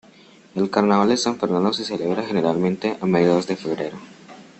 [0.55, 3.97] El Carnaval de San Fernando se celebra generalmente a mediados de febrero.